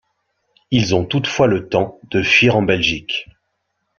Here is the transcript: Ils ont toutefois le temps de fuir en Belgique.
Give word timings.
Ils 0.71 0.95
ont 0.95 1.05
toutefois 1.05 1.45
le 1.45 1.69
temps 1.69 1.99
de 2.09 2.23
fuir 2.23 2.55
en 2.57 2.63
Belgique. 2.63 3.29